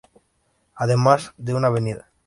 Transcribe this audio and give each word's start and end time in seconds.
Además, 0.73 1.31
de 1.37 1.53
una 1.53 1.67
avenida. 1.67 2.09